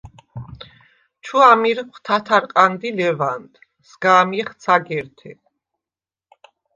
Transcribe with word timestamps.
ჩუ 1.23 1.37
ამირმხ 1.51 1.95
თათარყანდ 2.05 2.79
ი 2.87 2.89
ლეუ̂ანდ, 2.97 3.51
სგა̄მჲეხ 3.89 4.49
ცაგერთე. 4.61 5.31